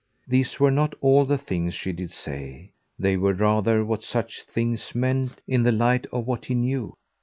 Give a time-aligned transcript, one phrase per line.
[0.27, 4.95] These were not all the things she did say; they were rather what such things
[4.95, 6.97] meant in the light of what he knew.